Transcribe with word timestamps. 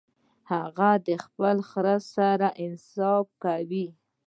هغه 0.51 0.91
د 1.07 1.09
خپل 1.25 1.55
خر 1.69 1.85
سره 2.13 2.47
انصاف 2.63 3.25
کاوه. 3.43 3.87